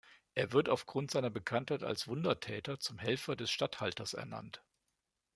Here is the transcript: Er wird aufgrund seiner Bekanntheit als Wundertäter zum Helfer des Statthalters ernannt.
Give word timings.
Er 0.33 0.51
wird 0.51 0.67
aufgrund 0.67 1.11
seiner 1.11 1.29
Bekanntheit 1.29 1.83
als 1.83 2.07
Wundertäter 2.07 2.79
zum 2.79 2.97
Helfer 2.97 3.35
des 3.35 3.51
Statthalters 3.51 4.15
ernannt. 4.15 4.63